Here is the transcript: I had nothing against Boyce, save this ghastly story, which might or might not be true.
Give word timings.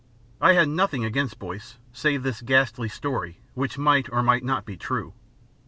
I 0.41 0.53
had 0.53 0.67
nothing 0.67 1.05
against 1.05 1.37
Boyce, 1.37 1.77
save 1.93 2.23
this 2.23 2.41
ghastly 2.41 2.89
story, 2.89 3.39
which 3.53 3.77
might 3.77 4.11
or 4.11 4.23
might 4.23 4.43
not 4.43 4.65
be 4.65 4.75
true. 4.75 5.13